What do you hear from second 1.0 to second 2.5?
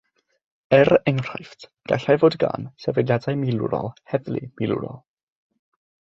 enghraifft, gallai fod